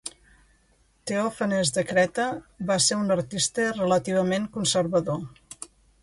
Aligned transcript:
Teòfanes 1.09 1.71
de 1.75 1.83
Creta 1.91 2.25
va 2.71 2.77
ser 2.85 2.97
un 3.01 3.15
artista 3.17 3.67
relativament 3.75 4.47
conservador. 4.57 5.21